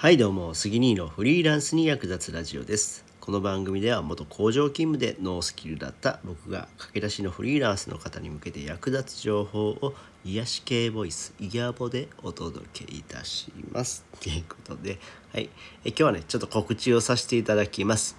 [0.00, 3.04] はいどうも杉兄のフリーランスに役立つラジオです。
[3.20, 9.92] この番組では元工場勤務でノースキルだった僕が駆け出しのフリーランスの方に向けて役立つ情報を
[10.24, 14.06] 癒し系ボイスイヤボでお届けいたします。
[14.22, 14.98] ということで
[15.34, 15.50] はい。
[15.84, 18.16] え今日はねちょっと告知をさせていただきます。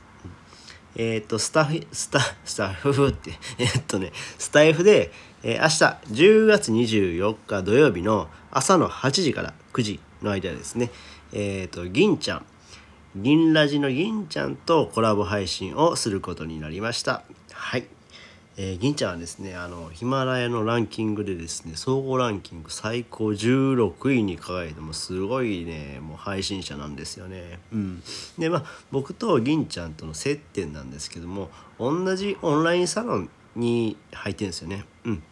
[0.95, 5.11] えっ、と、スタッフ、スタ、スタッフって、 えっとね、スタイフで、
[5.41, 10.91] えー明日10月24日土曜日の朝の8時から9時の間ですね、
[11.33, 12.45] えっ、と、銀ちゃん、
[13.15, 17.23] 銀ラジの銀ちゃんとコラボ配信をすることになりました。
[17.51, 17.85] はい。
[18.57, 27.59] えー銀ちゃんはですねあのヒマラヤのランキングでですね総合ランキング最高16位に輝いてもすごいねもう配信者なんですよね。
[27.71, 28.03] うん、
[28.37, 34.85] でまあ僕と銀ちゃんとの接点なんですけども同じオンラインサロンに入ってるんですよね。
[35.05, 35.23] うん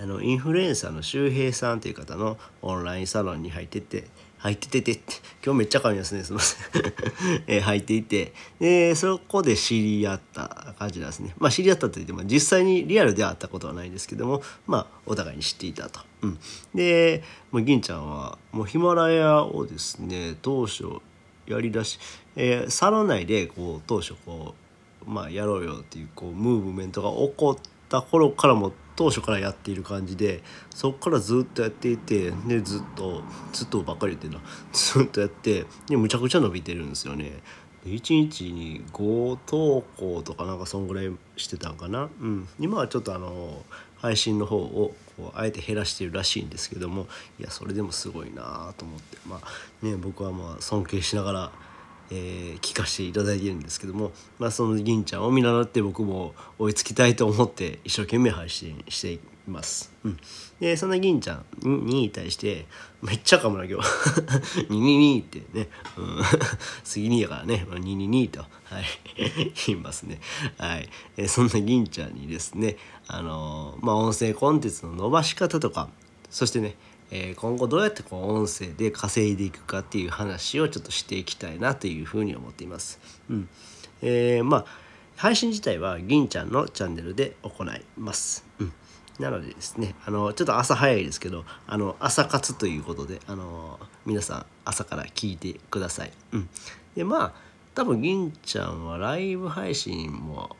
[0.00, 4.04] あのインフルエンサーの周平さんという方のオンラインサロンに入ってて
[4.38, 5.02] 入ってててって
[5.44, 6.62] 今日めっちゃ噛みますねすいません、
[7.46, 8.32] えー入っていて。
[8.60, 11.34] でそこで知り合った感じなんですね。
[11.38, 16.38] まあ知り合ったと言っても実際にリアルで会ったことはないんですけどもまあお互いに知っていたと、うん、
[16.74, 20.84] でもう銀ちゃんはもうヒマラヤをですね当初
[21.46, 21.98] やりだし、
[22.36, 24.54] えーサロン内でこう当初こ
[25.06, 30.42] うまあやろうよっていうこうムーブメントが起こってた頃からも当初からやっている感じで
[30.74, 33.22] そこからずっとやっていてでずっと
[33.52, 34.40] ずっとばっかり言ってるな
[34.72, 37.40] ずっとやってでむちゃくちゃ伸びてるんですよね。
[37.84, 43.64] で1日に5投稿とかなんかそんぐらいしてたんかな、うん、今はちょっとあの
[43.98, 47.06] 配信の方をこうあえて減らしてるらしいんですけども
[47.38, 49.18] いやそれでもすごいなと思って。
[49.28, 51.52] まあね僕はまあ尊敬しながら
[52.10, 59.92] えー聞かせていただいてるんですけども、まあ、その銀ちゃんを見習って僕も追いつきたいと思って一生懸命配信しています。
[60.04, 60.18] うん、
[60.60, 62.66] でそんな銀ちゃんに対して
[63.02, 63.88] めっちゃ噛むな今日
[64.70, 66.22] 「ににに」ってね、うん、
[66.84, 68.84] 杉にやからね「ににに」と、はい、
[69.66, 70.20] 言いますね。
[70.58, 70.88] はい。
[71.16, 72.76] えそんな銀ちゃんにですね
[73.06, 75.88] あのーまあ音声コンテンツの伸ばし方とか
[76.30, 76.76] そしてね
[77.10, 83.00] えー今後どうやってこう音声で稼いでいくかっていう話をちょっとしていきたいなというふうに思っています。
[83.30, 83.48] うん
[84.02, 84.64] えーまあ
[85.16, 88.44] 配信自体は銀ちゃんのチャンネルで行います。
[88.60, 88.72] うん
[89.18, 96.12] なのでですねあのちょっと朝早いですけどあの朝活ということであの皆さん朝から聞いてください。
[96.32, 96.48] うん、
[96.94, 97.32] でまあ
[97.74, 100.56] 多分銀ちゃんはライブ配信も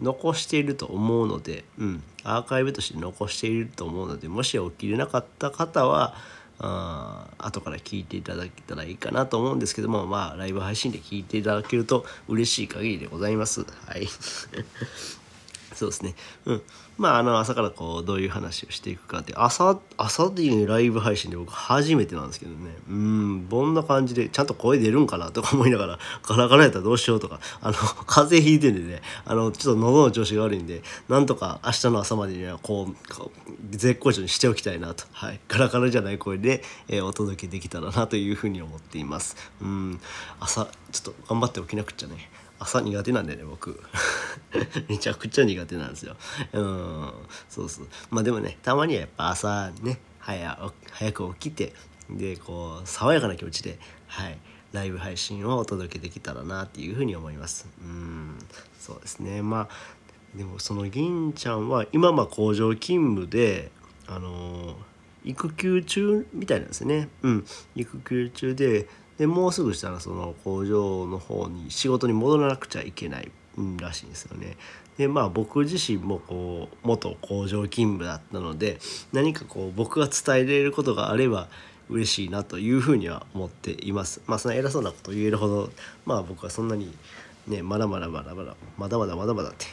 [0.00, 6.14] 残していると思うので、うん、アーカイブとして残していると思うのでもし起きれなかった方は
[6.58, 13.64] あ後から聞いていただけたらいいかなと思うんですけどもまあライブ配信で聞いていただけると嬉しい限りでございます。
[13.86, 14.06] はい
[15.80, 16.14] そうですね。
[16.44, 16.62] うん。
[16.98, 22.76] まあ、あの、朝からこう、どういう話をしていくかって、朝、朝でいうライブ配信で僕初めてなんですけどね。
[22.86, 32.96] うん、どんな感じで、ちゃんと声出るんかなとか思いながら、 ガラガラやったらどうしようとか、あの、風邪ひいてるんでね、あの、ちょっと喉の調子が悪いんで、なんとか明日の朝までには、こう、
[33.70, 35.04] 絶好調にしておきたいなと。
[35.12, 35.40] はい。
[35.48, 39.34] ガラガラじゃない声で、えーお届けできたらなというふうに思っています。
[39.62, 40.00] うん。
[40.38, 42.30] 朝、ちょっと頑張って起きなくっちゃね。
[42.60, 43.82] 朝苦手なんでね僕
[44.88, 46.16] めちゃくちゃ苦手なんですよ。
[46.52, 47.12] うん。
[47.48, 47.88] そうそう。
[48.10, 51.72] まあでもねたまにはやっぱ朝ね早早く起きて
[52.08, 54.38] でこう爽やかな気持ちではい
[54.72, 57.68] ライブ配信をお届けできたらなっていうふうに思います。
[57.82, 58.38] うん。
[58.78, 59.42] そうですね。
[59.42, 59.68] まあ
[60.36, 63.70] でもその銀ちゃんは今ま工場勤務で
[64.06, 64.76] あの
[65.24, 67.08] 育休中みたいなんですね。
[67.22, 67.46] うん。
[67.74, 73.30] 育休中ででもうすぐしたらその工場の方に仕事に戻らなくちゃいけない、
[73.78, 74.56] らしいんですよね。
[74.98, 78.78] でまあ僕自身もこう元工場勤務だったので
[79.12, 81.48] 何かこう僕が伝えられることがあれば
[81.88, 84.20] 嬉しいなというふうには思っています。
[84.26, 85.70] まあその偉そうなことを言えるほど
[86.04, 86.94] まあ僕はそんなに
[87.46, 89.66] ね、まだまだまだまだまだまだまだまだって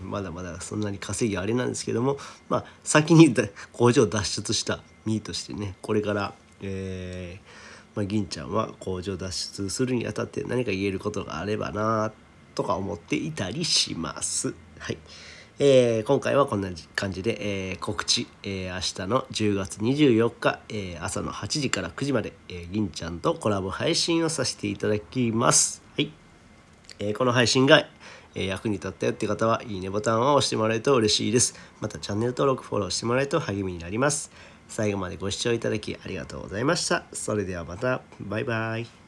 [0.02, 2.18] まだまだそんなに稼ぎあれなんですけども
[2.48, 3.34] まあ先に
[3.72, 7.64] 工場脱出した身としてねこれからえー
[7.94, 12.12] まあ、銀ちゃんは工場脱出するにあたって何か言えることがあればなっ
[12.54, 14.54] とか思っていたりします。
[14.78, 14.98] はい。
[15.60, 25.82] えー今回はこんな感じで、えー告知、えー明日の10月24日、え朝の8時から9時まで、えー銀ちゃんとコラボ配信をさせていただきます。
[25.96, 26.12] はい。
[26.98, 27.86] えーこの配信が、
[28.34, 31.54] え役に立ったよって方はいいねボタンを押してもらえると嬉しいです。
[31.80, 34.32] またチャンネル登録フォローしてもらえると励みになります。
[34.68, 37.04] 最後までご視聴いただきありがとうございました。
[37.12, 38.02] それではまた。
[38.20, 39.03] バイバイ。